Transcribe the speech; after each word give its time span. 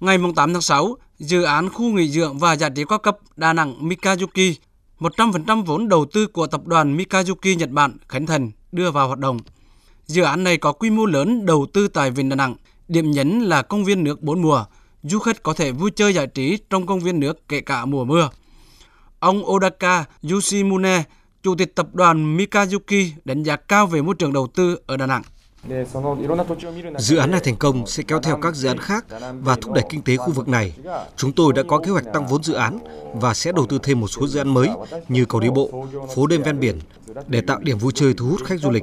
Ngày 0.00 0.18
8 0.36 0.52
tháng 0.52 0.62
6, 0.62 0.96
dự 1.18 1.42
án 1.42 1.68
khu 1.68 1.92
nghỉ 1.92 2.08
dưỡng 2.08 2.38
và 2.38 2.52
giải 2.52 2.70
trí 2.76 2.84
cao 2.88 2.98
cấp 2.98 3.18
Đà 3.36 3.52
Nẵng 3.52 3.88
Mikazuki, 3.88 4.54
100% 5.00 5.64
vốn 5.64 5.88
đầu 5.88 6.06
tư 6.12 6.26
của 6.26 6.46
tập 6.46 6.66
đoàn 6.66 6.96
Mikazuki 6.96 7.56
Nhật 7.56 7.70
Bản 7.70 7.96
khánh 8.08 8.26
thành 8.26 8.50
đưa 8.72 8.90
vào 8.90 9.06
hoạt 9.06 9.18
động. 9.18 9.38
Dự 10.06 10.22
án 10.22 10.44
này 10.44 10.56
có 10.56 10.72
quy 10.72 10.90
mô 10.90 11.06
lớn 11.06 11.46
đầu 11.46 11.66
tư 11.72 11.88
tại 11.88 12.10
Vịnh 12.10 12.28
Đà 12.28 12.36
Nẵng, 12.36 12.54
điểm 12.88 13.10
nhấn 13.10 13.40
là 13.40 13.62
công 13.62 13.84
viên 13.84 14.04
nước 14.04 14.22
bốn 14.22 14.42
mùa. 14.42 14.64
Du 15.02 15.18
khách 15.18 15.42
có 15.42 15.54
thể 15.54 15.72
vui 15.72 15.90
chơi 15.90 16.14
giải 16.14 16.26
trí 16.26 16.58
trong 16.70 16.86
công 16.86 17.00
viên 17.00 17.20
nước 17.20 17.48
kể 17.48 17.60
cả 17.60 17.84
mùa 17.84 18.04
mưa. 18.04 18.30
Ông 19.18 19.50
Odaka 19.50 20.04
Yoshimune, 20.30 21.02
Chủ 21.42 21.54
tịch 21.54 21.74
tập 21.74 21.94
đoàn 21.94 22.36
Mikazuki 22.36 23.10
đánh 23.24 23.42
giá 23.42 23.56
cao 23.56 23.86
về 23.86 24.02
môi 24.02 24.14
trường 24.14 24.32
đầu 24.32 24.46
tư 24.46 24.78
ở 24.86 24.96
Đà 24.96 25.06
Nẵng. 25.06 25.22
Dự 26.98 27.16
án 27.16 27.30
này 27.30 27.40
thành 27.40 27.56
công 27.56 27.86
sẽ 27.86 28.02
kéo 28.02 28.20
theo 28.20 28.36
các 28.42 28.54
dự 28.54 28.68
án 28.68 28.78
khác 28.78 29.04
và 29.40 29.56
thúc 29.56 29.72
đẩy 29.72 29.84
kinh 29.90 30.02
tế 30.02 30.16
khu 30.16 30.32
vực 30.32 30.48
này. 30.48 30.76
Chúng 31.16 31.32
tôi 31.32 31.52
đã 31.52 31.62
có 31.68 31.78
kế 31.78 31.90
hoạch 31.90 32.04
tăng 32.12 32.26
vốn 32.26 32.42
dự 32.42 32.54
án 32.54 32.78
và 33.14 33.34
sẽ 33.34 33.52
đầu 33.52 33.66
tư 33.66 33.78
thêm 33.82 34.00
một 34.00 34.08
số 34.08 34.26
dự 34.26 34.40
án 34.40 34.54
mới 34.54 34.68
như 35.08 35.24
cầu 35.24 35.40
đi 35.40 35.50
bộ, 35.50 35.86
phố 36.14 36.26
đêm 36.26 36.42
ven 36.42 36.60
biển 36.60 36.78
để 37.26 37.40
tạo 37.40 37.58
điểm 37.62 37.78
vui 37.78 37.92
chơi 37.94 38.14
thu 38.14 38.26
hút 38.26 38.44
khách 38.44 38.60
du 38.60 38.70
lịch. 38.70 38.82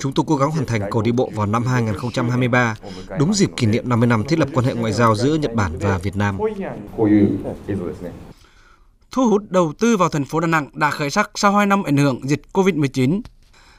Chúng 0.00 0.12
tôi 0.12 0.24
cố 0.28 0.36
gắng 0.36 0.50
hoàn 0.50 0.66
thành 0.66 0.80
cầu 0.90 1.02
đi 1.02 1.12
bộ 1.12 1.30
vào 1.34 1.46
năm 1.46 1.66
2023, 1.66 2.76
đúng 3.18 3.34
dịp 3.34 3.50
kỷ 3.56 3.66
niệm 3.66 3.88
50 3.88 4.06
năm 4.06 4.24
thiết 4.24 4.38
lập 4.38 4.48
quan 4.54 4.66
hệ 4.66 4.74
ngoại 4.74 4.92
giao 4.92 5.14
giữa 5.14 5.34
Nhật 5.34 5.54
Bản 5.54 5.78
và 5.78 5.98
Việt 5.98 6.16
Nam. 6.16 6.38
Thu 9.10 9.28
hút 9.30 9.42
đầu 9.48 9.72
tư 9.78 9.96
vào 9.96 10.08
thành 10.08 10.24
phố 10.24 10.40
Đà 10.40 10.46
Nẵng 10.46 10.68
đã 10.74 10.90
khởi 10.90 11.10
sắc 11.10 11.30
sau 11.34 11.52
2 11.52 11.66
năm 11.66 11.82
ảnh 11.82 11.96
hưởng 11.96 12.28
dịch 12.28 12.42
COVID-19. 12.52 13.20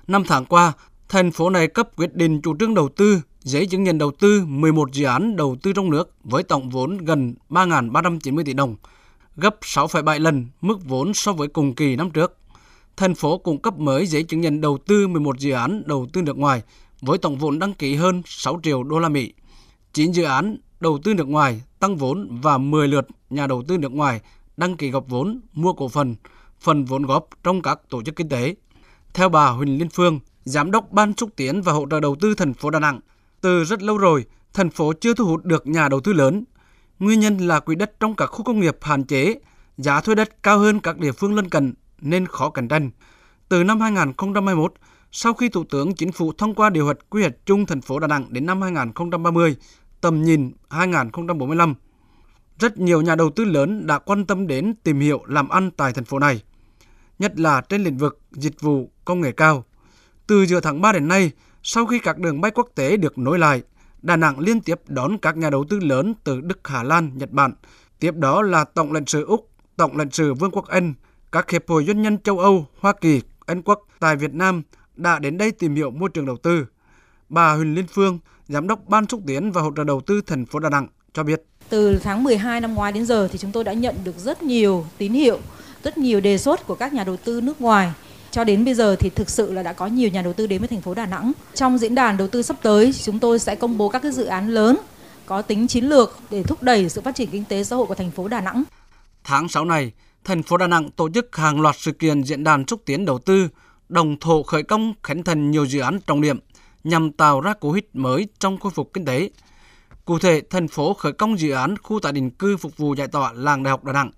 Năm 0.08 0.24
tháng 0.28 0.46
qua, 0.46 0.74
thành 1.10 1.32
phố 1.32 1.50
này 1.50 1.68
cấp 1.68 1.90
quyết 1.98 2.16
định 2.16 2.42
chủ 2.42 2.56
trương 2.60 2.74
đầu 2.74 2.90
tư, 2.90 3.22
giấy 3.40 3.66
chứng 3.66 3.84
nhận 3.84 3.98
đầu 3.98 4.12
tư 4.12 4.44
11 4.46 4.92
dự 4.92 5.06
án 5.06 5.36
đầu 5.36 5.58
tư 5.64 5.74
trong 5.74 5.90
nước 5.90 6.16
với 6.24 6.44
tổng 6.44 6.70
vốn 6.70 6.98
gần 6.98 7.36
3.390 7.50 8.44
tỷ 8.46 8.54
đồng, 8.54 8.76
gấp 9.36 9.56
6,7 9.62 10.20
lần 10.20 10.48
mức 10.62 10.86
vốn 10.86 11.14
so 11.14 11.34
với 11.34 11.48
cùng 11.48 11.76
kỳ 11.76 11.96
năm 11.96 12.12
trước. 12.12 12.38
Thành 12.98 13.16
phố 13.16 13.38
cũng 13.38 13.62
cấp 13.62 13.80
mới 13.80 14.06
giấy 14.06 14.24
chứng 14.24 14.42
nhận 14.42 14.62
đầu 14.62 14.78
tư 14.88 15.08
11 15.08 15.40
dự 15.40 15.52
án 15.52 15.84
đầu 15.86 16.08
tư 16.14 16.22
nước 16.22 16.38
ngoài 16.38 16.62
với 17.02 17.18
tổng 17.18 17.38
vốn 17.38 17.60
đăng 17.60 17.74
ký 17.74 17.96
hơn 17.96 18.22
6 18.26 18.60
triệu 18.64 18.84
đô 18.84 19.00
la 19.00 19.10
Mỹ. 19.10 19.34
9 19.94 20.12
dự 20.12 20.24
án 20.24 20.58
đầu 20.80 21.00
tư 21.04 21.14
nước 21.14 21.28
ngoài 21.28 21.62
tăng 21.80 21.98
vốn 21.98 22.40
và 22.42 22.58
10 22.58 22.88
lượt 22.88 23.08
nhà 23.30 23.48
đầu 23.48 23.64
tư 23.68 23.78
nước 23.78 23.92
ngoài 23.92 24.22
đăng 24.58 24.78
ký 24.78 24.90
góp 24.90 25.08
vốn, 25.08 25.42
mua 25.54 25.74
cổ 25.74 25.88
phần, 25.88 26.16
phần 26.60 26.86
vốn 26.86 27.04
góp 27.04 27.30
trong 27.44 27.62
các 27.62 27.80
tổ 27.90 28.04
chức 28.04 28.16
kinh 28.16 28.30
tế. 28.30 28.56
Theo 29.14 29.30
bà 29.30 29.50
Huỳnh 29.50 29.78
Liên 29.78 29.90
Phương, 29.90 30.20
Giám 30.48 30.72
đốc 30.72 30.92
Ban 30.92 31.14
xúc 31.18 31.30
tiến 31.36 31.62
và 31.62 31.74
hỗ 31.74 31.86
trợ 31.92 32.00
đầu 32.00 32.16
tư 32.16 32.36
thành 32.36 32.54
phố 32.54 32.70
Đà 32.70 32.80
Nẵng, 32.80 33.00
từ 33.42 33.64
rất 33.64 33.82
lâu 33.82 33.98
rồi, 33.98 34.26
thành 34.54 34.70
phố 34.70 34.94
chưa 34.94 35.14
thu 35.14 35.26
hút 35.26 35.46
được 35.46 35.68
nhà 35.68 35.90
đầu 35.90 36.00
tư 36.00 36.14
lớn. 36.14 36.44
Nguyên 37.00 37.20
nhân 37.20 37.38
là 37.38 37.60
quỹ 37.60 37.76
đất 37.76 38.00
trong 38.00 38.16
các 38.16 38.26
khu 38.26 38.44
công 38.44 38.60
nghiệp 38.60 38.78
hạn 38.82 39.04
chế, 39.04 39.36
giá 39.78 40.02
thuê 40.02 40.16
đất 40.16 40.44
cao 40.44 40.60
hơn 40.60 40.80
các 40.80 40.98
địa 40.98 41.12
phương 41.12 41.36
lân 41.36 41.50
cận 41.50 41.74
nên 42.02 42.26
khó 42.26 42.50
cạnh 42.50 42.68
tranh. 42.68 42.92
Từ 43.50 43.64
năm 43.64 43.80
2021, 43.80 44.74
sau 45.12 45.34
khi 45.34 45.50
Thủ 45.50 45.64
tướng 45.64 45.96
Chính 45.96 46.12
phủ 46.12 46.32
thông 46.38 46.56
qua 46.56 46.70
điều 46.70 46.86
hoạch 46.86 46.98
quy 47.10 47.22
hoạch 47.22 47.46
chung 47.46 47.66
thành 47.66 47.82
phố 47.82 48.00
Đà 48.00 48.08
Nẵng 48.08 48.26
đến 48.30 48.46
năm 48.46 48.62
2030, 48.62 49.56
tầm 50.02 50.24
nhìn 50.24 50.52
2045, 50.70 51.76
rất 52.60 52.78
nhiều 52.78 53.02
nhà 53.02 53.16
đầu 53.16 53.30
tư 53.30 53.46
lớn 53.46 53.88
đã 53.88 54.00
quan 54.00 54.26
tâm 54.26 54.48
đến 54.48 54.74
tìm 54.84 55.00
hiểu 55.00 55.24
làm 55.26 55.50
ăn 55.50 55.72
tại 55.72 55.94
thành 55.94 56.06
phố 56.06 56.20
này, 56.20 56.44
nhất 57.20 57.40
là 57.40 57.62
trên 57.62 57.84
lĩnh 57.84 57.98
vực 57.98 58.22
dịch 58.32 58.62
vụ 58.62 58.92
công 59.06 59.22
nghệ 59.22 59.32
cao. 59.32 59.64
Từ 60.28 60.46
giữa 60.46 60.60
tháng 60.60 60.82
3 60.82 60.92
đến 60.92 61.08
nay, 61.08 61.32
sau 61.64 61.86
khi 61.86 62.00
các 62.00 62.18
đường 62.18 62.42
bay 62.42 62.52
quốc 62.52 62.70
tế 62.76 62.98
được 62.98 63.18
nối 63.18 63.40
lại, 63.40 63.62
Đà 64.02 64.16
Nẵng 64.16 64.40
liên 64.40 64.62
tiếp 64.62 64.82
đón 64.88 65.18
các 65.18 65.38
nhà 65.38 65.50
đầu 65.50 65.66
tư 65.70 65.80
lớn 65.80 66.14
từ 66.24 66.42
Đức, 66.42 66.68
Hà 66.68 66.84
Lan, 66.84 67.12
Nhật 67.16 67.32
Bản. 67.32 67.54
Tiếp 68.00 68.16
đó 68.16 68.42
là 68.42 68.64
Tổng 68.64 68.94
lãnh 68.94 69.06
sự 69.06 69.26
Úc, 69.26 69.50
Tổng 69.78 69.98
lãnh 69.98 70.12
sự 70.12 70.34
Vương 70.34 70.52
quốc 70.52 70.68
Anh, 70.68 70.94
các 71.32 71.50
hiệp 71.50 71.68
hội 71.68 71.86
doanh 71.86 72.02
nhân 72.02 72.18
châu 72.18 72.40
Âu, 72.40 72.68
Hoa 72.80 72.94
Kỳ, 72.94 73.22
Anh 73.46 73.62
Quốc 73.62 73.80
tại 74.00 74.16
Việt 74.16 74.34
Nam 74.34 74.62
đã 74.96 75.20
đến 75.20 75.38
đây 75.38 75.52
tìm 75.52 75.76
hiểu 75.76 75.92
môi 75.92 76.10
trường 76.10 76.26
đầu 76.26 76.38
tư. 76.38 76.66
Bà 77.30 77.54
Huỳnh 77.54 77.76
Liên 77.76 77.88
Phương, 77.88 78.20
Giám 78.48 78.68
đốc 78.68 78.88
Ban 78.88 79.08
xúc 79.08 79.22
tiến 79.28 79.52
và 79.52 79.62
hỗ 79.62 79.72
trợ 79.78 79.84
đầu 79.84 80.02
tư 80.02 80.22
thành 80.22 80.46
phố 80.46 80.60
Đà 80.60 80.70
Nẵng 80.70 80.88
cho 81.14 81.24
biết. 81.24 81.44
Từ 81.70 82.00
tháng 82.04 82.24
12 82.24 82.62
năm 82.62 82.74
ngoái 82.74 82.92
đến 82.92 83.06
giờ 83.06 83.28
thì 83.32 83.38
chúng 83.38 83.52
tôi 83.52 83.64
đã 83.64 83.74
nhận 83.74 83.96
được 84.04 84.18
rất 84.18 84.44
nhiều 84.44 84.86
tín 84.98 85.14
hiệu, 85.14 85.40
rất 85.84 85.98
nhiều 85.98 86.22
đề 86.22 86.38
xuất 86.38 86.68
của 86.68 86.76
các 86.76 86.94
nhà 86.94 87.04
đầu 87.04 87.18
tư 87.18 87.42
nước 87.42 87.62
ngoài. 87.62 87.94
Cho 88.38 88.44
đến 88.44 88.66
bây 88.66 88.74
giờ 88.74 88.96
thì 88.96 89.10
thực 89.10 89.30
sự 89.30 89.54
là 89.54 89.64
đã 89.64 89.74
có 89.74 89.88
nhiều 89.88 90.10
nhà 90.10 90.22
đầu 90.22 90.34
tư 90.34 90.48
đến 90.48 90.60
với 90.60 90.68
thành 90.68 90.82
phố 90.82 90.94
Đà 90.94 91.06
Nẵng. 91.06 91.32
Trong 91.54 91.78
diễn 91.78 91.96
đàn 91.96 92.18
đầu 92.18 92.28
tư 92.28 92.42
sắp 92.42 92.58
tới, 92.62 92.94
chúng 93.04 93.20
tôi 93.20 93.40
sẽ 93.40 93.56
công 93.56 93.78
bố 93.78 93.90
các 93.90 94.02
cái 94.02 94.12
dự 94.12 94.26
án 94.26 94.50
lớn 94.50 94.78
có 95.26 95.42
tính 95.42 95.68
chiến 95.68 95.84
lược 95.84 96.18
để 96.30 96.44
thúc 96.44 96.64
đẩy 96.64 96.90
sự 96.90 97.02
phát 97.02 97.16
triển 97.16 97.30
kinh 97.32 97.44
tế 97.44 97.64
xã 97.64 97.76
hội 97.76 97.86
của 97.86 97.96
thành 97.96 98.12
phố 98.12 98.28
Đà 98.28 98.42
Nẵng. 98.42 98.64
Tháng 99.24 99.50
6 99.50 99.66
này, 99.66 99.92
thành 100.24 100.44
phố 100.44 100.58
Đà 100.58 100.68
Nẵng 100.68 100.92
tổ 100.92 101.10
chức 101.10 101.36
hàng 101.36 101.62
loạt 101.62 101.76
sự 101.80 101.92
kiện 101.92 102.24
diễn 102.24 102.44
đàn 102.44 102.68
xúc 102.68 102.82
tiến 102.86 103.06
đầu 103.06 103.20
tư, 103.20 103.48
đồng 103.90 104.20
thổ 104.20 104.44
khởi 104.44 104.64
công 104.64 104.94
khánh 105.04 105.24
thành 105.24 105.52
nhiều 105.52 105.66
dự 105.66 105.80
án 105.80 106.00
trọng 106.08 106.22
điểm 106.22 106.40
nhằm 106.84 107.12
tạo 107.12 107.42
ra 107.42 107.54
cú 107.54 107.72
hích 107.72 107.90
mới 107.94 108.28
trong 108.40 108.60
khôi 108.60 108.72
phục 108.72 108.94
kinh 108.94 109.06
tế. 109.06 109.30
Cụ 110.06 110.20
thể, 110.20 110.42
thành 110.50 110.68
phố 110.68 110.94
khởi 110.94 111.14
công 111.14 111.40
dự 111.40 111.52
án 111.52 111.78
khu 111.78 112.00
tái 112.00 112.12
định 112.12 112.32
cư 112.32 112.58
phục 112.58 112.78
vụ 112.78 112.96
giải 112.96 113.08
tỏa 113.08 113.34
làng 113.34 113.64
Đại 113.64 113.72
học 113.72 113.84
Đà 113.84 113.94
Nẵng, 113.94 114.12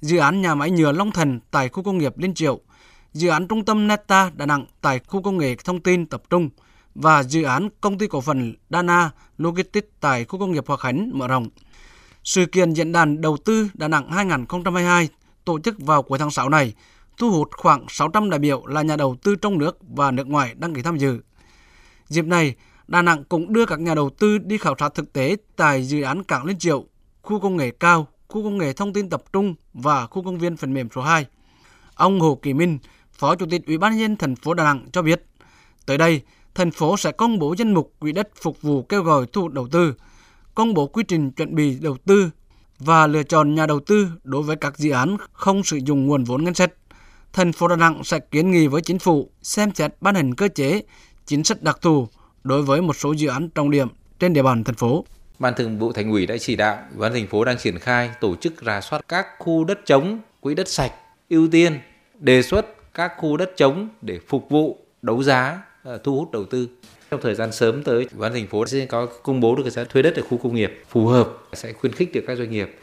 dự 0.00 0.18
án 0.18 0.40
nhà 0.40 0.54
máy 0.54 0.70
nhựa 0.70 0.92
Long 0.92 1.10
Thành 1.10 1.40
tại 1.50 1.68
khu 1.68 1.82
công 1.82 1.98
nghiệp 1.98 2.18
Liên 2.18 2.34
Triệu, 2.34 2.60
dự 3.12 3.28
án 3.28 3.48
trung 3.48 3.64
tâm 3.64 3.88
Neta 3.88 4.30
Đà 4.34 4.46
Nẵng 4.46 4.66
tại 4.80 5.00
khu 5.06 5.22
công 5.22 5.38
nghệ 5.38 5.54
thông 5.64 5.80
tin 5.80 6.06
tập 6.06 6.22
trung 6.30 6.50
và 6.94 7.22
dự 7.22 7.42
án 7.42 7.68
công 7.80 7.98
ty 7.98 8.06
cổ 8.06 8.20
phần 8.20 8.54
Dana 8.70 9.10
Logistics 9.38 9.88
tại 10.00 10.24
khu 10.24 10.38
công 10.38 10.52
nghiệp 10.52 10.64
Hòa 10.66 10.76
Khánh 10.76 11.10
mở 11.14 11.28
rộng. 11.28 11.48
Sự 12.24 12.46
kiện 12.46 12.72
diễn 12.72 12.92
đàn 12.92 13.20
đầu 13.20 13.36
tư 13.36 13.68
Đà 13.74 13.88
Nẵng 13.88 14.10
2022 14.10 15.08
tổ 15.44 15.60
chức 15.60 15.80
vào 15.80 16.02
cuối 16.02 16.18
tháng 16.18 16.30
6 16.30 16.48
này 16.48 16.74
thu 17.16 17.30
hút 17.30 17.48
khoảng 17.52 17.86
600 17.88 18.30
đại 18.30 18.38
biểu 18.38 18.66
là 18.66 18.82
nhà 18.82 18.96
đầu 18.96 19.16
tư 19.22 19.36
trong 19.36 19.58
nước 19.58 19.78
và 19.96 20.10
nước 20.10 20.26
ngoài 20.26 20.54
đăng 20.56 20.74
ký 20.74 20.82
tham 20.82 20.98
dự. 20.98 21.20
Dịp 22.06 22.24
này, 22.24 22.54
Đà 22.88 23.02
Nẵng 23.02 23.24
cũng 23.24 23.52
đưa 23.52 23.66
các 23.66 23.80
nhà 23.80 23.94
đầu 23.94 24.10
tư 24.10 24.38
đi 24.38 24.58
khảo 24.58 24.74
sát 24.78 24.94
thực 24.94 25.12
tế 25.12 25.36
tại 25.56 25.82
dự 25.82 26.02
án 26.02 26.24
Cảng 26.24 26.44
Liên 26.44 26.58
Triệu, 26.58 26.84
khu 27.22 27.40
công 27.40 27.56
nghệ 27.56 27.70
cao, 27.70 28.06
khu 28.28 28.42
công 28.42 28.58
nghệ 28.58 28.72
thông 28.72 28.92
tin 28.92 29.10
tập 29.10 29.22
trung 29.32 29.54
và 29.74 30.06
khu 30.06 30.24
công 30.24 30.38
viên 30.38 30.56
phần 30.56 30.74
mềm 30.74 30.88
số 30.94 31.00
2. 31.02 31.26
Ông 31.94 32.20
Hồ 32.20 32.38
Kỳ 32.42 32.54
Minh, 32.54 32.78
Phó 33.18 33.34
Chủ 33.34 33.46
tịch 33.50 33.66
Ủy 33.66 33.78
ban 33.78 33.92
nhân 33.92 34.00
dân 34.00 34.16
thành 34.16 34.36
phố 34.36 34.54
Đà 34.54 34.64
Nẵng 34.64 34.86
cho 34.92 35.02
biết, 35.02 35.24
tới 35.86 35.98
đây, 35.98 36.20
thành 36.54 36.70
phố 36.70 36.96
sẽ 36.96 37.12
công 37.12 37.38
bố 37.38 37.54
danh 37.58 37.74
mục 37.74 37.92
quỹ 37.98 38.12
đất 38.12 38.28
phục 38.40 38.62
vụ 38.62 38.82
kêu 38.82 39.02
gọi 39.02 39.26
thu 39.32 39.42
hút 39.42 39.52
đầu 39.52 39.68
tư, 39.68 39.94
công 40.54 40.74
bố 40.74 40.86
quy 40.86 41.04
trình 41.08 41.30
chuẩn 41.30 41.54
bị 41.54 41.78
đầu 41.80 41.96
tư 42.06 42.30
và 42.78 43.06
lựa 43.06 43.22
chọn 43.22 43.54
nhà 43.54 43.66
đầu 43.66 43.80
tư 43.80 44.08
đối 44.24 44.42
với 44.42 44.56
các 44.56 44.78
dự 44.78 44.90
án 44.90 45.16
không 45.32 45.62
sử 45.62 45.76
dụng 45.76 46.06
nguồn 46.06 46.24
vốn 46.24 46.44
ngân 46.44 46.54
sách. 46.54 46.72
Thành 47.32 47.52
phố 47.52 47.68
Đà 47.68 47.76
Nẵng 47.76 48.04
sẽ 48.04 48.18
kiến 48.18 48.50
nghị 48.50 48.66
với 48.66 48.82
chính 48.82 48.98
phủ 48.98 49.30
xem 49.42 49.70
xét 49.74 49.94
ban 50.00 50.14
hành 50.14 50.34
cơ 50.34 50.48
chế 50.48 50.82
chính 51.26 51.44
sách 51.44 51.62
đặc 51.62 51.78
thù 51.82 52.08
đối 52.44 52.62
với 52.62 52.82
một 52.82 52.96
số 52.96 53.12
dự 53.12 53.28
án 53.28 53.48
trọng 53.48 53.70
điểm 53.70 53.88
trên 54.18 54.32
địa 54.32 54.42
bàn 54.42 54.64
thành 54.64 54.74
phố. 54.74 55.04
Ban 55.38 55.54
Thường 55.56 55.78
vụ 55.78 55.92
Thành 55.92 56.10
ủy 56.10 56.26
đã 56.26 56.36
chỉ 56.40 56.56
đạo 56.56 56.78
Ủy 56.90 57.00
ban 57.00 57.12
thành 57.12 57.26
phố 57.26 57.44
đang 57.44 57.58
triển 57.58 57.78
khai 57.78 58.10
tổ 58.20 58.36
chức 58.36 58.52
rà 58.66 58.80
soát 58.80 59.02
các 59.08 59.26
khu 59.38 59.64
đất 59.64 59.86
trống, 59.86 60.20
quỹ 60.40 60.54
đất 60.54 60.68
sạch, 60.68 60.92
ưu 61.28 61.48
tiên 61.48 61.80
đề 62.18 62.42
xuất 62.42 62.66
các 62.98 63.12
khu 63.16 63.36
đất 63.36 63.56
trống 63.56 63.88
để 64.02 64.18
phục 64.26 64.50
vụ 64.50 64.76
đấu 65.02 65.22
giá 65.22 65.62
ờ, 65.82 65.98
thu 65.98 66.16
hút 66.16 66.32
đầu 66.32 66.44
tư. 66.44 66.68
Trong 67.10 67.20
thời 67.20 67.34
gian 67.34 67.52
sớm 67.52 67.82
tới, 67.82 67.96
Ủy 67.96 68.20
ban 68.20 68.32
thành 68.32 68.46
phố 68.46 68.66
sẽ 68.66 68.86
có 68.86 69.06
công 69.06 69.40
bố 69.40 69.56
được 69.56 69.62
cái 69.62 69.70
giá 69.70 69.84
thuê 69.84 70.02
đất 70.02 70.16
ở 70.16 70.22
khu 70.22 70.38
công 70.38 70.54
nghiệp 70.54 70.82
phù 70.88 71.06
hợp 71.06 71.28
sẽ 71.52 71.72
khuyến 71.72 71.92
khích 71.92 72.12
được 72.12 72.24
các 72.26 72.38
doanh 72.38 72.50
nghiệp 72.50 72.78